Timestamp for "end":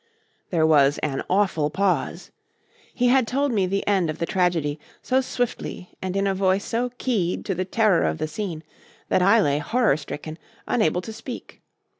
3.85-4.09